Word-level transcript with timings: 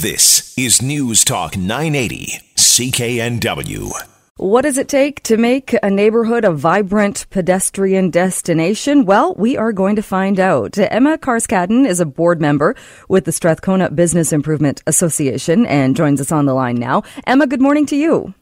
This 0.00 0.54
is 0.56 0.80
News 0.80 1.26
Talk 1.26 1.58
980, 1.58 2.40
CKNW. 2.56 3.92
What 4.38 4.62
does 4.62 4.78
it 4.78 4.88
take 4.88 5.22
to 5.24 5.36
make 5.36 5.76
a 5.82 5.90
neighborhood 5.90 6.46
a 6.46 6.52
vibrant 6.52 7.26
pedestrian 7.28 8.08
destination? 8.08 9.04
Well, 9.04 9.34
we 9.34 9.58
are 9.58 9.72
going 9.74 9.96
to 9.96 10.02
find 10.02 10.40
out. 10.40 10.78
Emma 10.78 11.18
Carscadden 11.18 11.86
is 11.86 12.00
a 12.00 12.06
board 12.06 12.40
member 12.40 12.76
with 13.10 13.26
the 13.26 13.32
Strathcona 13.32 13.90
Business 13.90 14.32
Improvement 14.32 14.82
Association 14.86 15.66
and 15.66 15.94
joins 15.94 16.18
us 16.18 16.32
on 16.32 16.46
the 16.46 16.54
line 16.54 16.76
now. 16.76 17.02
Emma, 17.26 17.46
good 17.46 17.60
morning 17.60 17.84
to 17.84 17.96
you. 17.96 18.32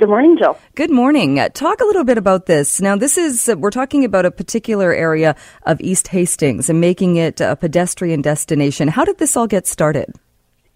Good 0.00 0.08
morning, 0.08 0.36
Jill. 0.36 0.58
Good 0.74 0.90
morning. 0.90 1.38
Uh, 1.38 1.50
talk 1.50 1.80
a 1.80 1.84
little 1.84 2.02
bit 2.02 2.18
about 2.18 2.46
this. 2.46 2.80
Now, 2.80 2.96
this 2.96 3.16
is, 3.16 3.48
uh, 3.48 3.54
we're 3.56 3.70
talking 3.70 4.04
about 4.04 4.26
a 4.26 4.32
particular 4.32 4.92
area 4.92 5.36
of 5.62 5.80
East 5.80 6.08
Hastings 6.08 6.68
and 6.68 6.80
making 6.80 7.14
it 7.14 7.40
a 7.40 7.54
pedestrian 7.54 8.22
destination. 8.22 8.88
How 8.88 9.04
did 9.04 9.18
this 9.18 9.36
all 9.36 9.46
get 9.46 9.68
started? 9.68 10.12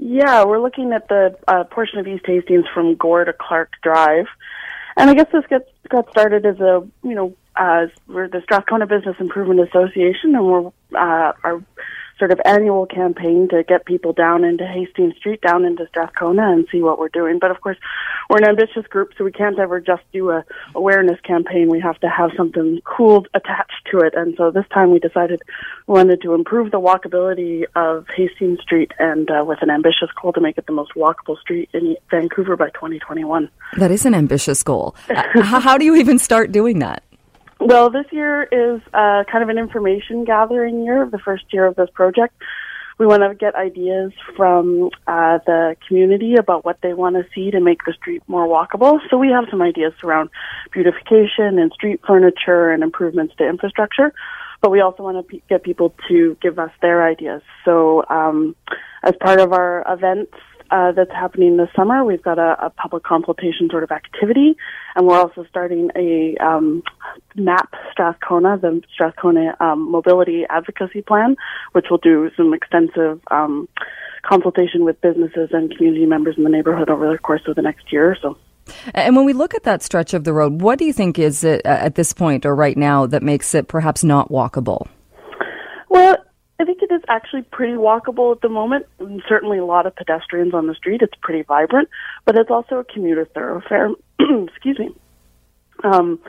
Yeah, 0.02 0.44
we're 0.44 0.60
looking 0.60 0.92
at 0.92 1.08
the 1.08 1.36
uh, 1.46 1.64
portion 1.64 1.98
of 1.98 2.08
East 2.08 2.24
Hastings 2.26 2.64
from 2.72 2.96
Gore 2.96 3.26
to 3.26 3.34
Clark 3.34 3.72
Drive. 3.82 4.24
And 4.96 5.10
I 5.10 5.14
guess 5.14 5.26
this 5.30 5.44
gets 5.46 5.68
got 5.90 6.10
started 6.10 6.46
as 6.46 6.58
a 6.58 6.86
you 7.02 7.14
know 7.14 7.36
uh, 7.54 7.86
we're 8.08 8.26
the 8.26 8.40
Strathcona 8.42 8.86
Business 8.86 9.16
Improvement 9.20 9.60
Association, 9.60 10.34
and 10.34 10.46
we're 10.46 10.66
uh, 10.94 11.32
our 11.44 11.62
sort 12.20 12.30
of 12.30 12.40
annual 12.44 12.86
campaign 12.86 13.48
to 13.48 13.64
get 13.64 13.86
people 13.86 14.12
down 14.12 14.44
into 14.44 14.64
Hastings 14.64 15.16
Street, 15.16 15.40
down 15.40 15.64
into 15.64 15.86
Strathcona, 15.88 16.52
and 16.52 16.68
see 16.70 16.82
what 16.82 16.98
we're 16.98 17.08
doing. 17.08 17.38
But 17.40 17.50
of 17.50 17.60
course, 17.60 17.78
we're 18.28 18.36
an 18.38 18.44
ambitious 18.44 18.86
group, 18.86 19.10
so 19.18 19.24
we 19.24 19.32
can't 19.32 19.58
ever 19.58 19.80
just 19.80 20.02
do 20.12 20.30
a 20.30 20.44
awareness 20.76 21.18
campaign. 21.22 21.68
We 21.68 21.80
have 21.80 21.98
to 22.00 22.08
have 22.08 22.30
something 22.36 22.80
cool 22.84 23.26
attached 23.34 23.88
to 23.90 24.00
it. 24.00 24.14
And 24.14 24.34
so 24.36 24.52
this 24.52 24.66
time 24.72 24.92
we 24.92 25.00
decided 25.00 25.42
we 25.88 25.94
wanted 25.94 26.20
to 26.22 26.34
improve 26.34 26.70
the 26.70 26.78
walkability 26.78 27.64
of 27.74 28.06
Hastings 28.14 28.60
Street, 28.60 28.92
and 28.98 29.28
uh, 29.30 29.42
with 29.44 29.62
an 29.62 29.70
ambitious 29.70 30.10
goal 30.20 30.32
to 30.34 30.40
make 30.40 30.58
it 30.58 30.66
the 30.66 30.72
most 30.72 30.92
walkable 30.94 31.40
street 31.40 31.70
in 31.72 31.96
Vancouver 32.10 32.56
by 32.56 32.68
2021. 32.70 33.48
That 33.78 33.90
is 33.90 34.04
an 34.04 34.14
ambitious 34.14 34.62
goal. 34.62 34.94
uh, 35.08 35.22
how 35.42 35.78
do 35.78 35.84
you 35.86 35.96
even 35.96 36.18
start 36.18 36.52
doing 36.52 36.80
that? 36.80 37.02
Well, 37.60 37.90
this 37.90 38.06
year 38.10 38.44
is 38.44 38.80
uh, 38.94 39.24
kind 39.30 39.42
of 39.42 39.50
an 39.50 39.58
information 39.58 40.24
gathering 40.24 40.82
year, 40.82 41.06
the 41.10 41.18
first 41.18 41.44
year 41.52 41.66
of 41.66 41.76
this 41.76 41.90
project. 41.92 42.34
We 42.96 43.06
want 43.06 43.22
to 43.22 43.34
get 43.34 43.54
ideas 43.54 44.12
from 44.34 44.88
uh, 45.06 45.38
the 45.44 45.76
community 45.86 46.36
about 46.36 46.64
what 46.64 46.78
they 46.82 46.94
want 46.94 47.16
to 47.16 47.26
see 47.34 47.50
to 47.50 47.60
make 47.60 47.84
the 47.84 47.92
street 47.92 48.22
more 48.28 48.46
walkable. 48.46 48.98
So 49.10 49.18
we 49.18 49.28
have 49.28 49.44
some 49.50 49.60
ideas 49.60 49.92
around 50.02 50.30
beautification 50.72 51.58
and 51.58 51.70
street 51.72 52.00
furniture 52.06 52.70
and 52.70 52.82
improvements 52.82 53.34
to 53.36 53.46
infrastructure. 53.46 54.14
But 54.62 54.70
we 54.70 54.80
also 54.80 55.02
want 55.02 55.18
to 55.18 55.22
p- 55.22 55.42
get 55.48 55.62
people 55.62 55.94
to 56.08 56.38
give 56.40 56.58
us 56.58 56.70
their 56.80 57.06
ideas. 57.06 57.42
So 57.66 58.04
um, 58.08 58.56
as 59.02 59.14
part 59.20 59.38
of 59.38 59.52
our 59.52 59.84
events 59.86 60.32
uh, 60.70 60.92
that's 60.92 61.10
happening 61.10 61.56
this 61.56 61.68
summer. 61.74 62.04
We've 62.04 62.22
got 62.22 62.38
a, 62.38 62.66
a, 62.66 62.70
public 62.70 63.02
consultation 63.02 63.68
sort 63.70 63.82
of 63.82 63.90
activity, 63.90 64.56
and 64.94 65.06
we're 65.06 65.18
also 65.18 65.44
starting 65.48 65.90
a 65.96 66.36
um, 66.36 66.82
MAP 67.36 67.74
Strathcona, 67.92 68.58
the 68.58 68.82
Strathcona 68.92 69.56
um, 69.60 69.90
Mobility 69.90 70.44
Advocacy 70.48 71.02
Plan, 71.02 71.36
which 71.72 71.86
will 71.90 71.98
do 71.98 72.30
some 72.36 72.54
extensive 72.54 73.20
um, 73.30 73.68
consultation 74.22 74.84
with 74.84 75.00
businesses 75.00 75.50
and 75.52 75.74
community 75.76 76.06
members 76.06 76.36
in 76.36 76.44
the 76.44 76.50
neighborhood 76.50 76.90
over 76.90 77.10
the 77.10 77.18
course 77.18 77.42
of 77.46 77.56
the 77.56 77.62
next 77.62 77.92
year 77.92 78.10
or 78.10 78.16
so. 78.20 78.36
And 78.94 79.16
when 79.16 79.24
we 79.24 79.32
look 79.32 79.54
at 79.54 79.64
that 79.64 79.82
stretch 79.82 80.14
of 80.14 80.24
the 80.24 80.32
road, 80.32 80.60
what 80.60 80.78
do 80.78 80.84
you 80.84 80.92
think 80.92 81.18
is 81.18 81.44
it 81.44 81.62
at 81.64 81.94
this 81.94 82.12
point 82.12 82.46
or 82.46 82.54
right 82.54 82.76
now 82.76 83.06
that 83.06 83.22
makes 83.22 83.54
it 83.54 83.68
perhaps 83.68 84.04
not 84.04 84.30
walkable? 84.30 84.86
Well, 85.88 86.16
I 86.60 86.64
think 86.64 86.82
it 86.82 86.92
is 86.92 87.00
actually 87.08 87.42
pretty 87.42 87.72
walkable 87.72 88.34
at 88.34 88.42
the 88.42 88.48
moment. 88.48 88.86
certainly 89.28 89.58
a 89.58 89.64
lot 89.64 89.86
of 89.86 89.96
pedestrians 89.96 90.54
on 90.54 90.66
the 90.66 90.74
street. 90.74 91.00
It's 91.02 91.14
pretty 91.22 91.42
vibrant, 91.42 91.88
but 92.26 92.38
it's 92.38 92.50
also 92.50 92.76
a 92.76 92.84
commuter 92.84 93.24
thoroughfare. 93.24 93.90
Excuse 94.20 94.78
me. 94.78 94.94
Um, 95.82 96.20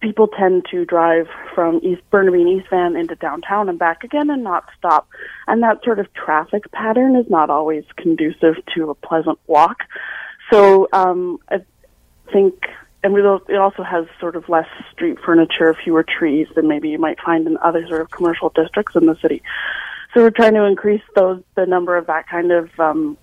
people 0.00 0.28
tend 0.28 0.66
to 0.70 0.84
drive 0.84 1.26
from 1.54 1.80
East 1.82 2.02
Burnaby 2.10 2.42
and 2.42 2.60
East 2.60 2.68
Van 2.70 2.96
into 2.96 3.14
downtown 3.16 3.68
and 3.68 3.78
back 3.78 4.04
again 4.04 4.30
and 4.30 4.44
not 4.44 4.64
stop. 4.76 5.08
And 5.46 5.62
that 5.62 5.82
sort 5.84 5.98
of 5.98 6.12
traffic 6.12 6.70
pattern 6.72 7.16
is 7.16 7.28
not 7.30 7.50
always 7.50 7.84
conducive 7.96 8.56
to 8.74 8.90
a 8.90 8.94
pleasant 8.94 9.38
walk. 9.46 9.80
So 10.52 10.88
um, 10.92 11.38
I 11.50 11.64
think 12.32 12.66
and 13.02 13.16
it 13.16 13.56
also 13.56 13.82
has 13.84 14.06
sort 14.18 14.34
of 14.34 14.48
less 14.48 14.66
street 14.92 15.18
furniture, 15.24 15.74
fewer 15.74 16.02
trees 16.02 16.48
than 16.56 16.66
maybe 16.66 16.88
you 16.88 16.98
might 16.98 17.20
find 17.20 17.46
in 17.46 17.56
other 17.58 17.86
sort 17.86 18.00
of 18.00 18.10
commercial 18.10 18.50
districts 18.50 18.96
in 18.96 19.06
the 19.06 19.16
city. 19.22 19.42
So 20.12 20.22
we're 20.22 20.30
trying 20.30 20.54
to 20.54 20.64
increase 20.64 21.02
those 21.14 21.42
the 21.54 21.66
number 21.66 21.96
of 21.96 22.06
that 22.08 22.28
kind 22.28 22.50
of 22.50 22.68
um, 22.80 23.16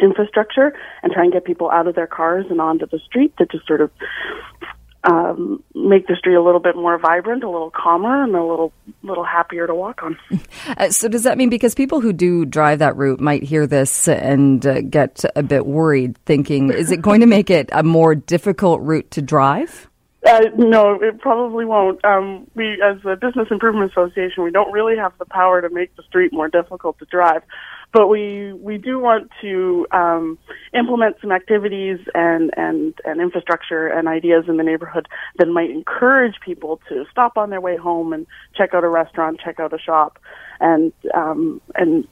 infrastructure 0.00 0.72
and 1.02 1.12
try 1.12 1.24
and 1.24 1.32
get 1.32 1.44
people 1.44 1.70
out 1.70 1.86
of 1.86 1.94
their 1.94 2.06
cars 2.06 2.46
and 2.48 2.60
onto 2.60 2.86
the 2.86 2.98
street 3.00 3.36
to 3.36 3.46
just 3.46 3.66
sort 3.66 3.80
of 3.80 3.90
um, 5.06 5.62
make 5.74 6.08
the 6.08 6.16
street 6.16 6.34
a 6.34 6.42
little 6.42 6.60
bit 6.60 6.74
more 6.74 6.98
vibrant, 6.98 7.44
a 7.44 7.50
little 7.50 7.70
calmer, 7.70 8.24
and 8.24 8.34
a 8.34 8.42
little 8.42 8.72
little 9.02 9.24
happier 9.24 9.66
to 9.66 9.74
walk 9.74 10.02
on. 10.02 10.18
Uh, 10.78 10.90
so 10.90 11.06
does 11.06 11.22
that 11.22 11.38
mean 11.38 11.48
because 11.48 11.74
people 11.74 12.00
who 12.00 12.12
do 12.12 12.44
drive 12.44 12.80
that 12.80 12.96
route 12.96 13.20
might 13.20 13.42
hear 13.42 13.66
this 13.66 14.08
and 14.08 14.66
uh, 14.66 14.80
get 14.80 15.24
a 15.36 15.42
bit 15.42 15.64
worried, 15.64 16.18
thinking, 16.26 16.70
is 16.70 16.90
it 16.90 17.00
going 17.00 17.20
to 17.20 17.26
make 17.26 17.50
it 17.50 17.68
a 17.72 17.82
more 17.82 18.14
difficult 18.14 18.80
route 18.80 19.08
to 19.12 19.22
drive? 19.22 19.88
Uh, 20.26 20.40
no, 20.56 20.94
it 21.00 21.20
probably 21.20 21.64
won't. 21.64 22.04
Um, 22.04 22.50
we, 22.54 22.82
as 22.82 23.00
the 23.02 23.16
business 23.16 23.48
improvement 23.50 23.92
association, 23.92 24.42
we 24.42 24.50
don't 24.50 24.72
really 24.72 24.96
have 24.96 25.12
the 25.18 25.24
power 25.24 25.62
to 25.62 25.70
make 25.70 25.94
the 25.96 26.02
street 26.02 26.32
more 26.32 26.48
difficult 26.48 26.98
to 26.98 27.04
drive 27.04 27.42
but 27.96 28.08
we 28.08 28.52
we 28.52 28.76
do 28.76 28.98
want 28.98 29.30
to 29.40 29.86
um, 29.90 30.38
implement 30.74 31.16
some 31.20 31.32
activities 31.32 31.98
and 32.14 32.50
and 32.56 32.92
and 33.06 33.22
infrastructure 33.22 33.86
and 33.88 34.06
ideas 34.06 34.44
in 34.48 34.58
the 34.58 34.62
neighborhood 34.62 35.08
that 35.38 35.48
might 35.48 35.70
encourage 35.70 36.34
people 36.44 36.78
to 36.90 37.06
stop 37.10 37.38
on 37.38 37.48
their 37.48 37.60
way 37.60 37.74
home 37.76 38.12
and 38.12 38.26
check 38.54 38.74
out 38.74 38.84
a 38.84 38.88
restaurant, 38.88 39.40
check 39.42 39.58
out 39.60 39.72
a 39.72 39.78
shop, 39.78 40.18
and 40.60 40.92
um, 41.14 41.60
and 41.74 42.06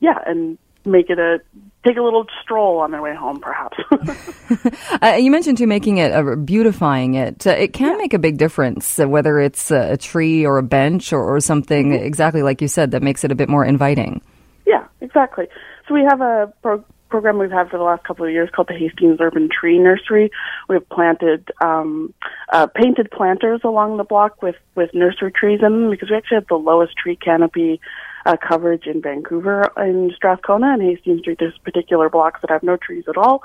yeah, 0.00 0.18
and 0.26 0.58
make 0.84 1.08
it 1.08 1.18
a 1.18 1.40
take 1.84 1.96
a 1.96 2.02
little 2.02 2.26
stroll 2.42 2.78
on 2.78 2.90
their 2.90 3.02
way 3.02 3.14
home, 3.14 3.40
perhaps. 3.40 3.76
uh, 5.02 5.16
you 5.16 5.30
mentioned 5.30 5.58
too 5.58 5.66
making 5.66 5.98
it, 5.98 6.12
uh, 6.12 6.36
beautifying 6.36 7.14
it. 7.14 7.46
Uh, 7.46 7.50
it 7.50 7.72
can 7.72 7.92
yeah. 7.92 7.96
make 7.96 8.14
a 8.14 8.18
big 8.18 8.38
difference, 8.38 8.98
uh, 8.98 9.08
whether 9.08 9.38
it's 9.38 9.70
a 9.70 9.96
tree 9.96 10.44
or 10.44 10.58
a 10.58 10.62
bench 10.62 11.12
or, 11.12 11.22
or 11.22 11.40
something 11.40 11.92
mm-hmm. 11.92 12.04
exactly 12.04 12.42
like 12.42 12.60
you 12.60 12.68
said 12.68 12.92
that 12.92 13.02
makes 13.02 13.24
it 13.24 13.30
a 13.30 13.34
bit 13.34 13.48
more 13.48 13.64
inviting. 13.64 14.20
Yeah, 14.66 14.86
exactly. 15.00 15.46
So 15.86 15.94
we 15.94 16.02
have 16.02 16.20
a 16.20 16.52
pro- 16.62 16.84
program 17.14 17.38
we've 17.38 17.50
had 17.50 17.68
for 17.70 17.76
the 17.76 17.84
last 17.84 18.02
couple 18.04 18.24
of 18.24 18.32
years 18.32 18.48
called 18.54 18.68
the 18.68 18.74
Hastings 18.74 19.18
Urban 19.20 19.48
Tree 19.48 19.78
Nursery. 19.78 20.30
We've 20.68 20.88
planted 20.88 21.48
um, 21.60 22.12
uh, 22.52 22.66
painted 22.66 23.10
planters 23.10 23.60
along 23.62 23.98
the 23.98 24.04
block 24.04 24.42
with 24.42 24.56
with 24.74 24.90
nursery 24.94 25.30
trees 25.30 25.60
in 25.62 25.82
them 25.82 25.90
because 25.90 26.10
we 26.10 26.16
actually 26.16 26.36
have 26.36 26.48
the 26.48 26.56
lowest 26.56 26.96
tree 26.96 27.16
canopy 27.16 27.80
uh, 28.24 28.36
coverage 28.36 28.86
in 28.86 29.02
Vancouver 29.02 29.70
in 29.76 30.12
Strathcona 30.16 30.72
and 30.72 30.82
Hastings 30.82 31.20
Street. 31.20 31.38
There's 31.38 31.56
particular 31.58 32.08
blocks 32.08 32.40
that 32.40 32.50
have 32.50 32.62
no 32.62 32.76
trees 32.76 33.04
at 33.08 33.16
all, 33.16 33.42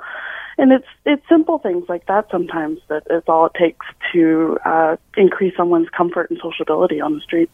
and 0.57 0.71
it's 0.71 0.87
it's 1.05 1.21
simple 1.27 1.59
things 1.59 1.85
like 1.89 2.05
that 2.07 2.27
sometimes 2.31 2.79
that 2.87 3.03
is 3.09 3.23
all 3.27 3.47
it 3.47 3.53
takes 3.59 3.85
to 4.13 4.57
uh, 4.65 4.95
increase 5.17 5.55
someone's 5.57 5.89
comfort 5.89 6.29
and 6.29 6.39
sociability 6.41 7.01
on 7.01 7.15
the 7.15 7.21
street. 7.21 7.49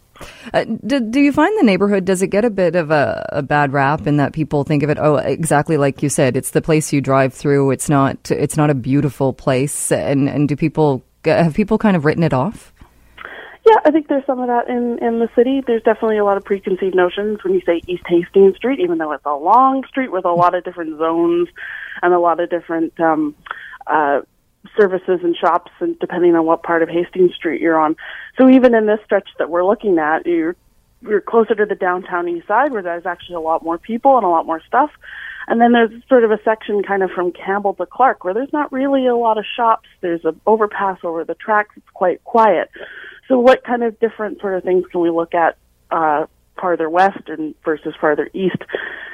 Uh, 0.54 0.66
do, 0.86 1.00
do 1.00 1.20
you 1.20 1.34
find 1.34 1.58
the 1.60 1.64
neighborhood 1.64 2.06
does 2.06 2.22
it 2.22 2.28
get 2.28 2.46
a 2.46 2.50
bit 2.50 2.76
of 2.76 2.90
a, 2.90 3.28
a 3.34 3.44
bad 3.44 3.74
rap 3.74 4.08
in 4.08 4.18
that 4.18 4.32
people 4.32 4.64
think 4.64 4.82
of 4.82 4.90
it 4.90 4.98
oh 4.98 5.18
exactly 5.18 5.76
like 5.76 6.02
you 6.02 6.08
said 6.08 6.38
it's 6.38 6.52
the 6.52 6.62
place 6.62 6.94
you 6.94 7.02
drive 7.02 7.34
through 7.34 7.70
it's 7.72 7.90
not 7.90 8.32
it's 8.32 8.56
not 8.56 8.70
a 8.70 8.74
beautiful 8.74 9.34
place 9.34 9.92
and 9.92 10.30
and 10.30 10.48
do 10.48 10.56
people 10.56 11.04
have 11.26 11.54
people 11.54 11.78
kind 11.78 11.98
of 11.98 12.06
written 12.06 12.24
it 12.24 12.34
off 12.34 12.74
yeah, 13.66 13.78
I 13.84 13.92
think 13.92 14.08
there's 14.08 14.26
some 14.26 14.40
of 14.40 14.48
that 14.48 14.68
in 14.70 15.00
in 15.00 15.20
the 15.20 15.30
city. 15.36 15.62
There's 15.66 15.82
definitely 15.82 16.18
a 16.18 16.26
lot 16.26 16.38
of 16.38 16.46
preconceived 16.46 16.96
notions 16.96 17.44
when 17.44 17.54
you 17.54 17.62
say 17.66 17.82
East 17.88 18.04
Hastings 18.08 18.56
Street, 18.58 18.80
even 18.80 19.00
though 19.00 19.12
it's 19.12 19.26
a 19.26 19.36
long 19.36 19.84
street 19.88 20.12
with 20.12 20.26
a 20.26 20.32
lot 20.32 20.54
of 20.54 20.64
different 20.64 21.00
zones 21.00 21.50
and 22.02 22.14
a 22.14 22.20
lot 22.20 22.40
of 22.40 22.50
different 22.50 23.00
um, 23.00 23.36
uh, 23.88 24.22
services 24.78 25.20
and 25.24 25.36
shops, 25.36 25.72
and 25.80 25.98
depending 26.00 26.36
on 26.36 26.46
what 26.46 26.62
part 26.62 26.84
of 26.84 26.90
Hastings 26.90 27.34
Street 27.34 27.60
you're 27.60 27.80
on. 27.80 27.96
So 28.38 28.50
even 28.50 28.76
in 28.76 28.86
this 28.86 29.00
stretch 29.04 29.30
that 29.40 29.50
we're 29.50 29.66
looking 29.66 29.98
at, 29.98 30.28
you're 30.28 30.56
you're 31.02 31.22
closer 31.22 31.56
to 31.56 31.66
the 31.66 31.76
downtown 31.76 32.28
east 32.28 32.48
side 32.48 32.72
where 32.72 32.82
there's 32.82 33.06
actually 33.06 33.36
a 33.36 33.40
lot 33.40 33.64
more 33.64 33.78
people 33.78 34.18
and 34.18 34.26
a 34.26 34.30
lot 34.30 34.46
more 34.46 34.62
stuff. 34.68 34.92
And 35.48 35.62
then 35.62 35.74
there's 35.74 35.92
sort 36.10 36.24
of 36.24 36.32
a 36.32 36.40
section 36.44 36.82
kind 36.82 37.04
of 37.04 37.12
from 37.12 37.32
Campbell 37.32 37.76
to 37.76 37.86
Clark 37.86 38.24
where 38.24 38.34
there's 38.34 38.54
not 38.54 38.72
really 38.72 39.06
a 39.06 39.16
lot 39.16 39.38
of 39.38 39.46
shops. 39.56 39.88
There's 40.02 40.26
an 40.26 40.40
overpass 40.48 41.00
over 41.04 41.24
the 41.24 41.36
tracks. 41.36 41.76
It's 41.78 41.90
quite 41.94 42.24
quiet. 42.24 42.72
So 43.28 43.40
what 43.40 43.64
kind 43.64 43.84
of 43.84 44.00
different 44.00 44.40
sort 44.40 44.56
of 44.56 44.64
things 44.64 44.86
can 44.92 45.02
we 45.02 45.10
look 45.10 45.34
at 45.34 45.58
uh, 45.92 46.26
farther 46.60 46.90
west 46.90 47.28
and 47.28 47.56
versus 47.64 47.94
farther 48.00 48.30
east 48.34 48.62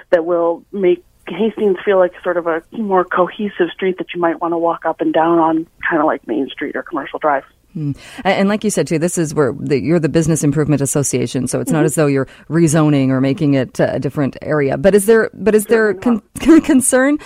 that 0.10 0.26
will 0.26 0.64
make 0.72 1.04
Hastings 1.28 1.78
feel 1.86 1.98
like 1.98 2.14
sort 2.24 2.38
of 2.38 2.48
a 2.48 2.64
more 2.72 3.06
cohesive 3.06 3.70
street 3.74 3.98
that 4.00 4.14
you 4.14 4.20
might 4.20 4.42
want 4.42 4.54
to 4.54 4.58
walk 4.58 4.86
up 4.86 5.02
and 5.02 5.14
down 5.14 5.40
on, 5.40 5.68
kind 5.88 6.02
of 6.02 6.06
like 6.06 6.28
Main 6.28 6.50
Street 6.50 6.76
or 6.76 6.84
Commercial 6.84 7.20
Drive? 7.20 7.44
Hmm. 7.74 7.94
And 8.24 8.50
like 8.50 8.64
you 8.64 8.70
said 8.70 8.88
too, 8.88 9.00
this 9.00 9.18
is 9.18 9.34
where 9.34 9.54
the, 9.58 9.80
you're 9.80 10.00
the 10.00 10.10
Business 10.10 10.44
Improvement 10.44 10.82
Association, 10.82 11.48
so 11.48 11.60
it's 11.60 11.70
mm-hmm. 11.70 11.78
not 11.78 11.86
as 11.86 11.96
though 11.96 12.08
you're 12.08 12.28
rezoning 12.50 13.10
or 13.10 13.22
making 13.22 13.54
it 13.54 13.80
a 13.80 14.00
different 14.00 14.38
area. 14.42 14.78
But 14.78 14.94
is 14.94 15.06
there, 15.06 15.30
but 15.34 15.56
is 15.56 15.68
there 15.68 15.94
con- 15.94 16.22
concern 16.64 17.18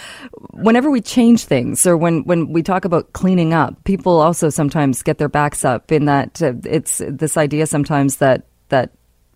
whenever 0.53 0.91
we 0.91 1.01
change 1.01 1.45
things 1.45 1.85
or 1.85 1.97
when 1.97 2.23
when 2.25 2.53
we 2.53 2.61
talk 2.61 2.85
about 2.85 3.13
cleaning 3.13 3.53
up? 3.53 3.83
People 3.85 4.19
also 4.19 4.49
sometimes 4.49 5.01
get 5.01 5.17
their 5.17 5.29
backs 5.29 5.65
up 5.65 5.91
in 5.91 6.05
that 6.05 6.41
uh, 6.41 6.53
it's 6.63 7.01
this 7.07 7.37
idea 7.37 7.65
sometimes 7.65 8.17
that 8.17 8.45
that 8.69 8.91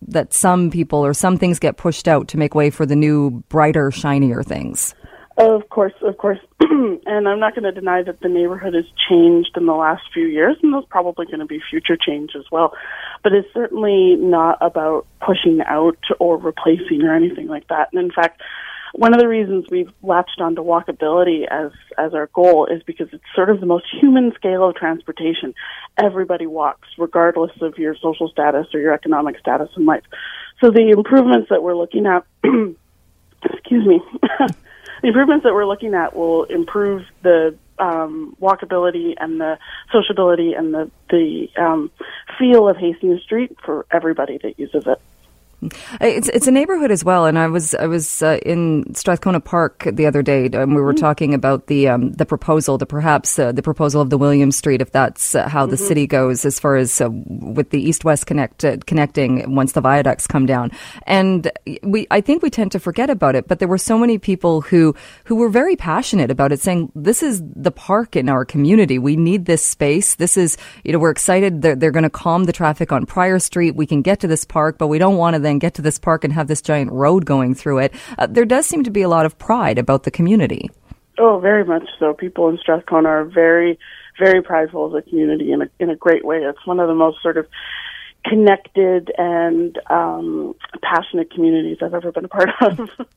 that 0.08 0.32
some 0.32 0.70
people 0.70 1.04
or 1.04 1.12
some 1.12 1.36
things 1.36 1.58
get 1.58 1.76
pushed 1.76 2.08
out 2.08 2.28
to 2.28 2.38
make 2.38 2.54
way 2.54 2.70
for 2.70 2.86
the 2.86 2.96
new, 2.96 3.42
brighter, 3.48 3.90
shinier 3.90 4.42
things. 4.42 4.94
Oh, 5.42 5.56
of 5.56 5.70
course, 5.70 5.94
of 6.02 6.18
course. 6.18 6.38
and 6.60 7.26
I'm 7.26 7.40
not 7.40 7.54
going 7.54 7.64
to 7.64 7.72
deny 7.72 8.02
that 8.02 8.20
the 8.20 8.28
neighborhood 8.28 8.74
has 8.74 8.84
changed 9.08 9.56
in 9.56 9.64
the 9.64 9.72
last 9.72 10.02
few 10.12 10.26
years, 10.26 10.58
and 10.62 10.74
there's 10.74 10.84
probably 10.90 11.24
going 11.24 11.38
to 11.38 11.46
be 11.46 11.62
future 11.70 11.96
change 11.96 12.32
as 12.36 12.44
well. 12.52 12.74
But 13.22 13.32
it's 13.32 13.48
certainly 13.54 14.16
not 14.16 14.58
about 14.60 15.06
pushing 15.18 15.62
out 15.66 15.96
or 16.18 16.36
replacing 16.36 17.04
or 17.04 17.14
anything 17.14 17.46
like 17.46 17.66
that. 17.68 17.88
And 17.90 18.02
in 18.02 18.10
fact, 18.10 18.42
one 18.92 19.14
of 19.14 19.20
the 19.20 19.28
reasons 19.28 19.64
we've 19.70 19.90
latched 20.02 20.42
onto 20.42 20.60
walkability 20.62 21.46
as 21.50 21.70
as 21.96 22.12
our 22.12 22.26
goal 22.34 22.66
is 22.66 22.82
because 22.82 23.08
it's 23.10 23.24
sort 23.34 23.48
of 23.48 23.60
the 23.60 23.66
most 23.66 23.86
human 23.98 24.34
scale 24.34 24.68
of 24.68 24.74
transportation. 24.74 25.54
Everybody 25.96 26.46
walks, 26.46 26.88
regardless 26.98 27.52
of 27.62 27.78
your 27.78 27.96
social 27.96 28.28
status 28.28 28.66
or 28.74 28.80
your 28.80 28.92
economic 28.92 29.38
status 29.38 29.70
in 29.74 29.86
life. 29.86 30.04
So 30.60 30.70
the 30.70 30.90
improvements 30.90 31.48
that 31.48 31.62
we're 31.62 31.76
looking 31.76 32.04
at, 32.04 32.26
excuse 33.42 33.86
me. 33.86 34.02
the 35.02 35.08
improvements 35.08 35.44
that 35.44 35.54
we're 35.54 35.66
looking 35.66 35.94
at 35.94 36.14
will 36.14 36.44
improve 36.44 37.02
the 37.22 37.56
um, 37.78 38.36
walkability 38.40 39.14
and 39.18 39.40
the 39.40 39.58
sociability 39.90 40.52
and 40.52 40.74
the 40.74 40.90
the 41.08 41.48
um, 41.56 41.90
feel 42.38 42.68
of 42.68 42.76
Hastings 42.76 43.22
Street 43.22 43.56
for 43.64 43.86
everybody 43.90 44.38
that 44.42 44.58
uses 44.58 44.86
it. 44.86 45.00
It's 46.00 46.28
it's 46.28 46.46
a 46.46 46.50
neighborhood 46.50 46.90
as 46.90 47.04
well, 47.04 47.26
and 47.26 47.38
I 47.38 47.46
was 47.46 47.74
I 47.74 47.86
was 47.86 48.22
uh, 48.22 48.38
in 48.46 48.94
Strathcona 48.94 49.40
Park 49.40 49.86
the 49.92 50.06
other 50.06 50.22
day, 50.22 50.48
and 50.52 50.74
we 50.74 50.80
were 50.80 50.94
mm-hmm. 50.94 51.00
talking 51.00 51.34
about 51.34 51.66
the 51.66 51.88
um, 51.88 52.12
the 52.12 52.24
proposal, 52.24 52.78
the 52.78 52.86
perhaps 52.86 53.38
uh, 53.38 53.52
the 53.52 53.62
proposal 53.62 54.00
of 54.00 54.08
the 54.08 54.16
William 54.16 54.52
Street, 54.52 54.80
if 54.80 54.90
that's 54.90 55.34
uh, 55.34 55.48
how 55.48 55.64
mm-hmm. 55.64 55.72
the 55.72 55.76
city 55.76 56.06
goes 56.06 56.46
as 56.46 56.58
far 56.58 56.76
as 56.76 57.00
uh, 57.00 57.10
with 57.10 57.70
the 57.70 57.80
east 57.80 58.04
west 58.04 58.26
connect 58.26 58.64
uh, 58.64 58.78
connecting 58.86 59.54
once 59.54 59.72
the 59.72 59.82
viaducts 59.82 60.26
come 60.26 60.46
down, 60.46 60.70
and 61.06 61.50
we 61.82 62.06
I 62.10 62.22
think 62.22 62.42
we 62.42 62.48
tend 62.48 62.72
to 62.72 62.80
forget 62.80 63.10
about 63.10 63.34
it, 63.34 63.46
but 63.46 63.58
there 63.58 63.68
were 63.68 63.78
so 63.78 63.98
many 63.98 64.16
people 64.16 64.62
who 64.62 64.94
who 65.24 65.36
were 65.36 65.50
very 65.50 65.76
passionate 65.76 66.30
about 66.30 66.52
it, 66.52 66.60
saying 66.60 66.90
this 66.94 67.22
is 67.22 67.42
the 67.54 67.72
park 67.72 68.16
in 68.16 68.30
our 68.30 68.46
community, 68.46 68.98
we 68.98 69.16
need 69.16 69.44
this 69.44 69.64
space, 69.64 70.14
this 70.14 70.38
is 70.38 70.56
you 70.84 70.92
know 70.92 70.98
we're 70.98 71.10
excited. 71.10 71.60
They're, 71.60 71.76
they're 71.76 71.90
going 71.90 72.04
to 72.04 72.10
calm 72.10 72.44
the 72.44 72.52
traffic 72.52 72.92
on 72.92 73.04
Prior 73.04 73.38
Street, 73.38 73.76
we 73.76 73.86
can 73.86 74.00
get 74.00 74.20
to 74.20 74.26
this 74.26 74.44
park, 74.46 74.78
but 74.78 74.88
we 74.88 74.98
don't 74.98 75.18
want 75.18 75.34
to 75.34 75.49
then 75.50 75.58
get 75.58 75.74
to 75.74 75.82
this 75.82 75.98
park 75.98 76.24
and 76.24 76.32
have 76.32 76.48
this 76.48 76.62
giant 76.62 76.92
road 76.92 77.26
going 77.26 77.54
through 77.54 77.78
it. 77.78 77.92
Uh, 78.18 78.26
there 78.26 78.44
does 78.44 78.66
seem 78.66 78.84
to 78.84 78.90
be 78.90 79.02
a 79.02 79.08
lot 79.08 79.26
of 79.26 79.38
pride 79.38 79.78
about 79.78 80.04
the 80.04 80.10
community. 80.10 80.70
Oh, 81.18 81.38
very 81.38 81.64
much 81.64 81.86
so. 81.98 82.14
People 82.14 82.48
in 82.48 82.56
Strathcona 82.56 83.08
are 83.08 83.24
very, 83.24 83.78
very 84.18 84.42
prideful 84.42 84.86
of 84.86 84.92
the 84.92 85.02
community 85.02 85.52
in 85.52 85.62
a 85.62 85.70
in 85.78 85.90
a 85.90 85.96
great 85.96 86.24
way. 86.24 86.38
It's 86.38 86.66
one 86.66 86.80
of 86.80 86.88
the 86.88 86.94
most 86.94 87.20
sort 87.20 87.36
of 87.36 87.46
connected 88.24 89.10
and 89.18 89.78
um, 89.90 90.54
passionate 90.82 91.30
communities 91.30 91.78
I've 91.82 91.94
ever 91.94 92.12
been 92.12 92.24
a 92.24 92.28
part 92.28 92.50
of. 92.62 92.88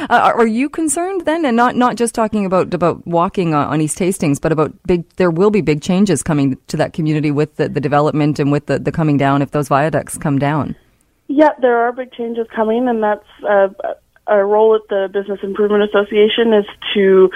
Uh, 0.00 0.32
are 0.34 0.46
you 0.46 0.70
concerned 0.70 1.26
then, 1.26 1.44
and 1.44 1.56
not 1.56 1.76
not 1.76 1.96
just 1.96 2.14
talking 2.14 2.46
about 2.46 2.72
about 2.72 3.06
walking 3.06 3.52
on, 3.52 3.66
on, 3.68 3.80
East 3.82 3.98
Hastings, 3.98 4.40
but 4.40 4.50
about 4.50 4.72
big? 4.86 5.06
There 5.16 5.30
will 5.30 5.50
be 5.50 5.60
big 5.60 5.82
changes 5.82 6.22
coming 6.22 6.56
to 6.68 6.78
that 6.78 6.94
community 6.94 7.30
with 7.30 7.56
the, 7.56 7.68
the 7.68 7.82
development 7.82 8.38
and 8.38 8.50
with 8.50 8.64
the, 8.64 8.78
the 8.78 8.90
coming 8.90 9.18
down 9.18 9.42
if 9.42 9.50
those 9.50 9.68
viaducts 9.68 10.16
come 10.16 10.38
down. 10.38 10.74
Yeah, 11.26 11.50
there 11.60 11.78
are 11.78 11.92
big 11.92 12.12
changes 12.12 12.46
coming, 12.54 12.88
and 12.88 13.02
that's 13.02 13.26
uh, 13.48 13.68
our 14.26 14.46
role 14.46 14.74
at 14.74 14.88
the 14.88 15.08
Business 15.12 15.40
Improvement 15.42 15.84
Association 15.84 16.52
is 16.52 16.66
to 16.94 17.30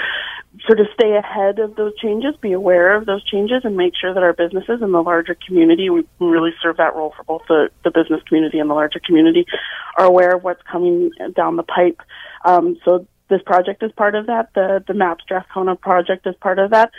sort 0.67 0.81
of 0.81 0.87
stay 0.94 1.17
ahead 1.17 1.58
of 1.58 1.76
those 1.76 1.96
changes, 1.99 2.35
be 2.40 2.52
aware 2.52 2.96
of 2.96 3.06
those 3.06 3.25
changes, 3.25 3.62
and 3.64 3.76
make 3.76 3.94
sure 3.99 4.12
that 4.12 4.23
our 4.23 4.32
businesses 4.32 4.82
and 4.82 4.93
the 4.93 5.02
larger 5.02 5.37
community, 5.46 5.88
we 5.90 6.05
really 6.19 6.50
serve 6.62 6.76
that 6.79 6.94
role 6.96 7.12
for 7.17 7.23
both 7.25 7.43
the, 7.49 7.70
the 7.85 7.90
business 7.90 8.23
community 8.26 8.58
and 8.58 8.69
the 8.69 8.75
larger 8.75 9.00
community, 9.05 9.46
are 9.96 10.05
aware 10.05 10.35
of 10.37 10.43
what's 10.43 10.62
coming 10.70 11.11
down 11.35 11.56
the 11.56 11.62
pipe. 11.62 12.00
Um, 12.44 12.76
so 12.85 13.06
this 13.29 13.43
project 13.43 13.82
is 13.82 13.93
part 13.93 14.14
of 14.14 14.26
that. 14.26 14.49
The 14.55 14.82
the 14.87 14.94
MAP 14.94 15.20
Strathcona 15.20 15.76
project 15.76 16.26
is 16.26 16.35
part 16.40 16.58
of 16.58 16.70
that, 16.70 16.90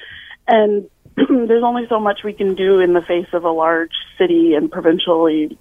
and 0.48 0.90
there's 1.16 1.64
only 1.64 1.84
so 1.90 2.00
much 2.00 2.22
we 2.24 2.34
can 2.34 2.56
do 2.56 2.80
in 2.80 2.94
the 2.94 3.02
face 3.02 3.28
of 3.34 3.44
a 3.44 3.52
large 3.52 3.94
city 4.18 4.54
and 4.54 4.72
provincially 4.72 5.58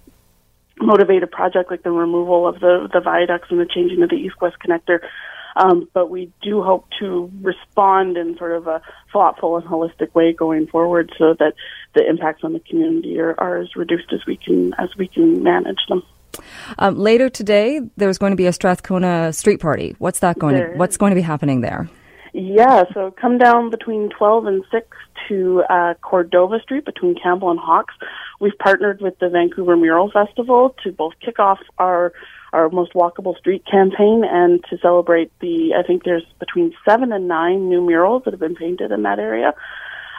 motivate 0.79 1.23
a 1.23 1.27
project 1.27 1.71
like 1.71 1.83
the 1.83 1.91
removal 1.91 2.47
of 2.47 2.59
the, 2.59 2.89
the 2.91 2.99
viaducts 2.99 3.47
and 3.49 3.59
the 3.59 3.65
changing 3.65 4.01
of 4.01 4.09
the 4.09 4.15
east-west 4.15 4.57
connector. 4.65 4.99
Um, 5.55 5.89
but 5.93 6.09
we 6.09 6.31
do 6.41 6.61
hope 6.61 6.85
to 6.99 7.29
respond 7.41 8.17
in 8.17 8.37
sort 8.37 8.53
of 8.53 8.67
a 8.67 8.81
thoughtful 9.11 9.57
and 9.57 9.65
holistic 9.65 10.13
way 10.13 10.31
going 10.31 10.67
forward, 10.67 11.11
so 11.17 11.33
that 11.39 11.53
the 11.95 12.07
impacts 12.07 12.43
on 12.43 12.53
the 12.53 12.59
community 12.59 13.19
are, 13.19 13.33
are 13.39 13.57
as 13.57 13.75
reduced 13.75 14.13
as 14.13 14.19
we 14.25 14.37
can 14.37 14.73
as 14.75 14.95
we 14.95 15.07
can 15.07 15.41
manage 15.43 15.79
them. 15.89 16.03
Um, 16.77 16.97
later 16.97 17.29
today, 17.29 17.81
there's 17.97 18.19
going 18.19 18.31
to 18.31 18.37
be 18.37 18.45
a 18.45 18.53
Strathcona 18.53 19.33
street 19.33 19.59
party. 19.59 19.95
What's 19.97 20.19
that 20.19 20.37
going? 20.37 20.55
To, 20.55 20.67
what's 20.75 20.97
going 20.97 21.09
to 21.09 21.15
be 21.15 21.21
happening 21.21 21.61
there? 21.61 21.89
Yeah, 22.33 22.83
so 22.93 23.11
come 23.11 23.37
down 23.37 23.69
between 23.71 24.09
12 24.09 24.45
and 24.45 24.63
6 24.71 24.87
to 25.27 25.63
uh, 25.69 25.93
Cordova 26.01 26.59
Street 26.61 26.85
between 26.85 27.15
Campbell 27.15 27.49
and 27.49 27.59
Hawks. 27.59 27.95
We've 28.39 28.57
partnered 28.57 29.01
with 29.01 29.17
the 29.19 29.29
Vancouver 29.29 29.75
Mural 29.75 30.11
Festival 30.11 30.75
to 30.83 30.91
both 30.91 31.13
kick 31.23 31.39
off 31.39 31.59
our 31.77 32.13
our 32.51 32.67
most 32.69 32.93
walkable 32.93 33.37
street 33.37 33.63
campaign 33.69 34.23
and 34.27 34.63
to 34.71 34.77
celebrate 34.79 35.31
the 35.39 35.75
I 35.77 35.85
think 35.85 36.03
there's 36.03 36.25
between 36.39 36.73
seven 36.87 37.11
and 37.11 37.27
nine 37.27 37.69
new 37.69 37.79
murals 37.81 38.23
that 38.25 38.33
have 38.33 38.39
been 38.39 38.55
painted 38.55 38.91
in 38.91 39.03
that 39.03 39.19
area. 39.19 39.53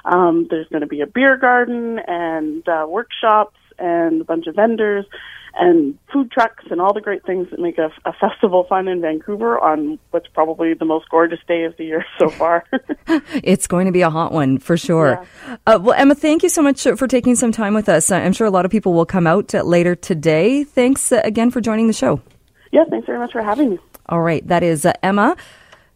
Um, 0.05 0.47
there's 0.49 0.69
going 0.69 0.83
to 0.83 0.87
be 0.87 1.01
a 1.01 1.07
beer 1.07 1.37
garden 1.37 1.99
and 2.07 2.67
uh, 2.69 2.87
workshops 2.89 3.57
and 3.79 4.21
a 4.21 4.25
bunch 4.25 4.47
of 4.47 4.55
vendors 4.55 5.07
and 5.55 5.99
food 6.13 6.31
trucks 6.31 6.65
and 6.71 6.81
all 6.81 6.93
the 6.93 7.01
great 7.01 7.25
things 7.25 7.49
that 7.51 7.61
make 7.61 7.79
a, 7.79 7.91
a, 8.05 8.13
festival 8.13 8.65
fun 8.69 8.89
in 8.89 9.01
Vancouver 9.01 9.59
on 9.59 9.99
what's 10.11 10.27
probably 10.29 10.75
the 10.75 10.85
most 10.85 11.09
gorgeous 11.09 11.41
day 11.49 11.65
of 11.65 11.77
the 11.77 11.85
year 11.85 12.05
so 12.19 12.29
far. 12.29 12.65
it's 13.43 13.67
going 13.67 13.87
to 13.87 13.93
be 13.93 14.03
a 14.03 14.11
hot 14.11 14.33
one 14.33 14.59
for 14.59 14.77
sure. 14.77 15.25
Yeah. 15.47 15.57
Uh, 15.67 15.79
well, 15.83 15.95
Emma, 15.99 16.15
thank 16.15 16.43
you 16.43 16.49
so 16.49 16.63
much 16.63 16.83
for 16.83 17.07
taking 17.07 17.35
some 17.35 17.53
time 17.53 17.75
with 17.75 17.89
us. 17.89 18.11
I'm 18.11 18.33
sure 18.33 18.47
a 18.47 18.51
lot 18.51 18.65
of 18.65 18.71
people 18.71 18.93
will 18.93 19.07
come 19.07 19.27
out 19.27 19.53
later 19.53 19.95
today. 19.95 20.65
Thanks 20.65 21.11
uh, 21.13 21.21
again 21.25 21.51
for 21.51 21.61
joining 21.61 21.87
the 21.87 21.93
show. 21.93 22.21
Yes, 22.73 22.87
thanks 22.91 23.07
very 23.07 23.19
much 23.19 23.33
for 23.33 23.43
having 23.43 23.71
me. 23.71 23.79
All 24.07 24.21
right, 24.21 24.47
that 24.49 24.63
is 24.63 24.85
uh, 24.85 24.93
Emma. 25.03 25.37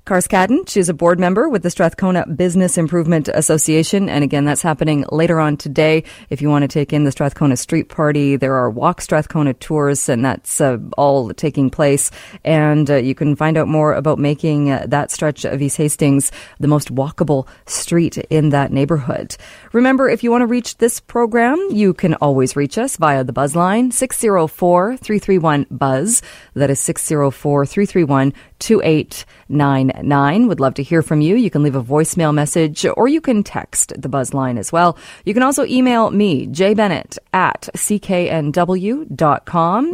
Carscadden. 0.04 0.68
She's 0.68 0.90
a 0.90 0.94
board 0.94 1.18
member 1.18 1.48
with 1.48 1.62
the 1.62 1.70
Strathcona 1.70 2.26
Business 2.26 2.76
Improvement 2.76 3.28
Association. 3.28 4.10
And 4.10 4.22
again, 4.22 4.44
that's 4.44 4.60
happening 4.60 5.06
later 5.10 5.40
on 5.40 5.56
today. 5.56 6.04
If 6.28 6.42
you 6.42 6.50
want 6.50 6.60
to 6.60 6.68
take 6.68 6.92
in 6.92 7.04
the 7.04 7.12
Strathcona 7.12 7.56
Street 7.56 7.88
Party, 7.88 8.36
there 8.36 8.54
are 8.54 8.68
Walk 8.68 9.00
Strathcona 9.00 9.54
tours, 9.54 10.10
and 10.10 10.22
that's 10.22 10.60
uh, 10.60 10.76
all 10.98 11.32
taking 11.32 11.70
place. 11.70 12.10
And 12.44 12.90
uh, 12.90 12.96
you 12.96 13.14
can 13.14 13.34
find 13.34 13.56
out 13.56 13.66
more 13.66 13.94
about 13.94 14.18
making 14.18 14.70
uh, 14.70 14.84
that 14.88 15.10
stretch 15.10 15.46
of 15.46 15.62
East 15.62 15.78
Hastings 15.78 16.30
the 16.60 16.68
most 16.68 16.94
walkable 16.94 17.48
street 17.64 18.18
in 18.28 18.50
that 18.50 18.72
neighborhood. 18.72 19.36
Remember, 19.72 20.10
if 20.10 20.22
you 20.22 20.30
want 20.30 20.42
to 20.42 20.46
reach 20.46 20.76
this 20.76 21.00
program, 21.00 21.56
you 21.70 21.94
can 21.94 22.12
always 22.16 22.56
reach 22.56 22.76
us 22.76 22.98
via 22.98 23.24
the 23.24 23.32
buzz 23.32 23.56
line 23.56 23.90
604 23.90 24.98
331 24.98 25.66
Buzz. 25.70 26.20
That 26.52 26.68
is 26.68 26.78
604 26.80 27.64
331 27.64 28.34
2899. 28.64 30.48
Would 30.48 30.60
love 30.60 30.74
to 30.74 30.82
hear 30.82 31.02
from 31.02 31.20
you. 31.20 31.36
You 31.36 31.50
can 31.50 31.62
leave 31.62 31.76
a 31.76 31.82
voicemail 31.82 32.32
message 32.32 32.86
or 32.96 33.08
you 33.08 33.20
can 33.20 33.42
text 33.42 33.92
the 34.00 34.08
buzz 34.08 34.32
line 34.32 34.56
as 34.56 34.72
well. 34.72 34.96
You 35.26 35.34
can 35.34 35.42
also 35.42 35.66
email 35.66 36.10
me, 36.10 36.46
jbennett 36.46 37.18
at 37.34 37.68
cknw.com 37.74 39.14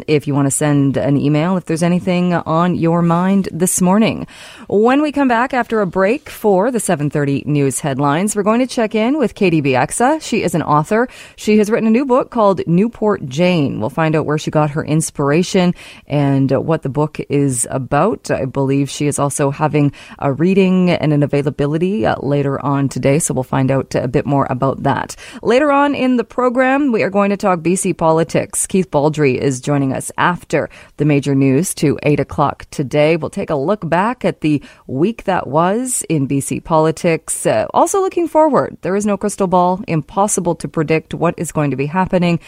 if 0.06 0.28
you 0.28 0.34
want 0.34 0.46
to 0.46 0.52
send 0.52 0.96
an 0.96 1.16
email 1.16 1.56
if 1.56 1.64
there's 1.64 1.82
anything 1.82 2.32
on 2.34 2.76
your 2.76 3.02
mind 3.02 3.48
this 3.50 3.80
morning. 3.80 4.28
When 4.68 5.02
we 5.02 5.10
come 5.10 5.26
back 5.26 5.52
after 5.52 5.80
a 5.80 5.86
break 5.86 6.30
for 6.30 6.70
the 6.70 6.78
730 6.78 7.42
news 7.46 7.80
headlines, 7.80 8.36
we're 8.36 8.44
going 8.44 8.60
to 8.60 8.68
check 8.68 8.94
in 8.94 9.18
with 9.18 9.34
Katie 9.34 9.62
Bieksa. 9.62 10.22
She 10.22 10.44
is 10.44 10.54
an 10.54 10.62
author. 10.62 11.08
She 11.34 11.58
has 11.58 11.70
written 11.70 11.88
a 11.88 11.90
new 11.90 12.06
book 12.06 12.30
called 12.30 12.64
Newport 12.68 13.26
Jane. 13.26 13.80
We'll 13.80 13.90
find 13.90 14.14
out 14.14 14.26
where 14.26 14.38
she 14.38 14.52
got 14.52 14.70
her 14.70 14.84
inspiration 14.84 15.74
and 16.06 16.52
what 16.52 16.82
the 16.82 16.88
book 16.88 17.18
is 17.28 17.66
about. 17.68 18.30
I 18.30 18.44
believe 18.44 18.59
believe 18.60 18.90
she 18.90 19.06
is 19.06 19.18
also 19.18 19.50
having 19.50 19.90
a 20.18 20.30
reading 20.34 20.90
and 20.90 21.14
an 21.14 21.22
availability 21.22 22.04
uh, 22.04 22.14
later 22.20 22.62
on 22.62 22.90
today. 22.90 23.18
So 23.18 23.32
we'll 23.32 23.42
find 23.56 23.70
out 23.70 23.94
a 23.94 24.06
bit 24.06 24.26
more 24.26 24.46
about 24.50 24.82
that. 24.82 25.16
Later 25.42 25.72
on 25.72 25.94
in 25.94 26.18
the 26.18 26.24
program, 26.24 26.92
we 26.92 27.02
are 27.02 27.08
going 27.08 27.30
to 27.30 27.38
talk 27.38 27.60
BC 27.60 27.96
politics. 27.96 28.66
Keith 28.66 28.90
Baldrey 28.90 29.38
is 29.38 29.62
joining 29.62 29.94
us 29.94 30.12
after 30.18 30.68
the 30.98 31.06
major 31.06 31.34
news 31.34 31.72
to 31.76 31.98
8 32.02 32.20
o'clock 32.20 32.66
today. 32.70 33.16
We'll 33.16 33.30
take 33.30 33.48
a 33.48 33.54
look 33.54 33.88
back 33.88 34.26
at 34.26 34.42
the 34.42 34.62
week 34.86 35.24
that 35.24 35.46
was 35.46 36.04
in 36.10 36.28
BC 36.28 36.62
politics. 36.62 37.46
Uh, 37.46 37.66
also 37.72 38.02
looking 38.02 38.28
forward. 38.28 38.76
There 38.82 38.94
is 38.94 39.06
no 39.06 39.16
crystal 39.16 39.46
ball. 39.46 39.82
Impossible 39.88 40.54
to 40.56 40.68
predict 40.68 41.14
what 41.14 41.34
is 41.38 41.50
going 41.50 41.70
to 41.70 41.78
be 41.78 41.86
happening 41.86 42.40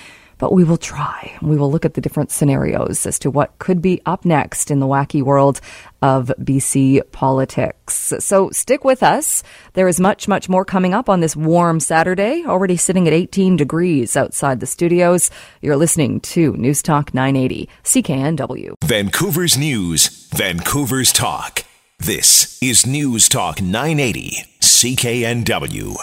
but 0.42 0.52
we 0.52 0.64
will 0.64 0.76
try. 0.76 1.38
We 1.40 1.54
will 1.54 1.70
look 1.70 1.84
at 1.84 1.94
the 1.94 2.00
different 2.00 2.32
scenarios 2.32 3.06
as 3.06 3.20
to 3.20 3.30
what 3.30 3.56
could 3.60 3.80
be 3.80 4.02
up 4.06 4.24
next 4.24 4.72
in 4.72 4.80
the 4.80 4.88
wacky 4.88 5.22
world 5.22 5.60
of 6.02 6.32
BC 6.40 7.12
politics. 7.12 8.12
So 8.18 8.50
stick 8.50 8.82
with 8.82 9.04
us. 9.04 9.44
There 9.74 9.86
is 9.86 10.00
much, 10.00 10.26
much 10.26 10.48
more 10.48 10.64
coming 10.64 10.94
up 10.94 11.08
on 11.08 11.20
this 11.20 11.36
warm 11.36 11.78
Saturday, 11.78 12.42
already 12.44 12.76
sitting 12.76 13.06
at 13.06 13.12
18 13.12 13.56
degrees 13.56 14.16
outside 14.16 14.58
the 14.58 14.66
studios. 14.66 15.30
You're 15.60 15.76
listening 15.76 16.18
to 16.32 16.56
News 16.56 16.82
Talk 16.82 17.14
980, 17.14 17.68
CKNW. 17.84 18.74
Vancouver's 18.82 19.56
News, 19.56 20.26
Vancouver's 20.34 21.12
Talk. 21.12 21.62
This 22.00 22.60
is 22.60 22.84
News 22.84 23.28
Talk 23.28 23.62
980, 23.62 24.38
CKNW. 24.60 25.96